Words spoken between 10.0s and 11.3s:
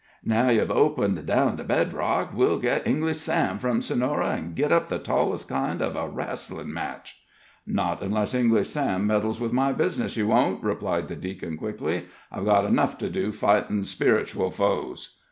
you won't," replied the